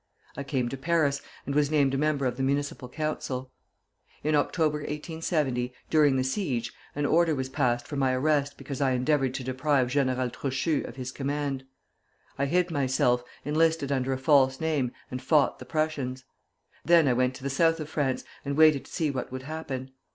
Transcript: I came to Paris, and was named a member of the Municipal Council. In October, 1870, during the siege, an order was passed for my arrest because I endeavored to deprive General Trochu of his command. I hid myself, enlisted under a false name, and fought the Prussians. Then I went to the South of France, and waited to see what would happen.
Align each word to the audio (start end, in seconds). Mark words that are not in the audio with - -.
I 0.35 0.43
came 0.43 0.67
to 0.69 0.77
Paris, 0.77 1.21
and 1.45 1.53
was 1.53 1.69
named 1.69 1.93
a 1.93 1.97
member 1.99 2.25
of 2.25 2.35
the 2.35 2.41
Municipal 2.41 2.89
Council. 2.89 3.51
In 4.23 4.33
October, 4.33 4.79
1870, 4.79 5.75
during 5.91 6.15
the 6.15 6.23
siege, 6.23 6.73
an 6.95 7.05
order 7.05 7.35
was 7.35 7.49
passed 7.49 7.85
for 7.87 7.97
my 7.97 8.11
arrest 8.13 8.57
because 8.57 8.81
I 8.81 8.93
endeavored 8.93 9.35
to 9.35 9.43
deprive 9.43 9.89
General 9.89 10.31
Trochu 10.31 10.83
of 10.87 10.95
his 10.95 11.11
command. 11.11 11.65
I 12.39 12.47
hid 12.47 12.71
myself, 12.71 13.23
enlisted 13.45 13.91
under 13.91 14.11
a 14.11 14.17
false 14.17 14.59
name, 14.59 14.91
and 15.11 15.21
fought 15.21 15.59
the 15.59 15.65
Prussians. 15.65 16.23
Then 16.83 17.07
I 17.07 17.13
went 17.13 17.35
to 17.35 17.43
the 17.43 17.51
South 17.51 17.79
of 17.79 17.87
France, 17.87 18.23
and 18.43 18.57
waited 18.57 18.85
to 18.85 18.91
see 18.91 19.11
what 19.11 19.31
would 19.31 19.43
happen. 19.43 19.91